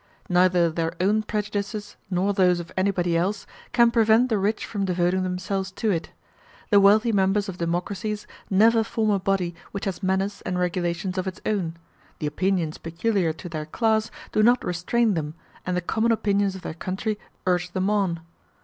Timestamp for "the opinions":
12.17-12.79